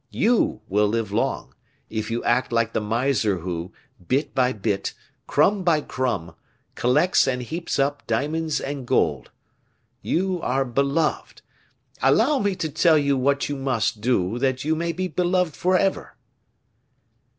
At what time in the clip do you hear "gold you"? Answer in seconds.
8.87-10.41